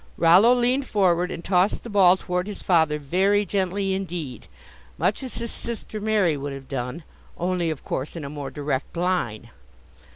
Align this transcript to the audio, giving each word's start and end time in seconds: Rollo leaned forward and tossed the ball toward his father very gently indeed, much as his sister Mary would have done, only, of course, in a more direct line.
Rollo 0.17 0.55
leaned 0.55 0.87
forward 0.87 1.29
and 1.29 1.45
tossed 1.45 1.83
the 1.83 1.89
ball 1.91 2.17
toward 2.17 2.47
his 2.47 2.63
father 2.63 2.97
very 2.97 3.45
gently 3.45 3.93
indeed, 3.93 4.47
much 4.97 5.21
as 5.21 5.35
his 5.35 5.51
sister 5.51 6.01
Mary 6.01 6.35
would 6.35 6.53
have 6.53 6.67
done, 6.67 7.03
only, 7.37 7.69
of 7.69 7.83
course, 7.83 8.15
in 8.15 8.25
a 8.25 8.27
more 8.29 8.49
direct 8.49 8.97
line. 8.97 9.51